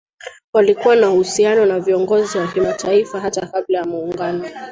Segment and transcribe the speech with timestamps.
[0.53, 4.45] Walikuwa na uhusiano na viongozi wa kimataifa hata kabla ya Muungano